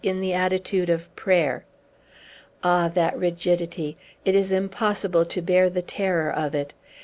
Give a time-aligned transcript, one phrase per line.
[0.03, 1.63] in the attitude of prayer.
[2.63, 3.95] Ah, that rigidity!
[4.25, 6.73] It is impossible to bear the terror of it.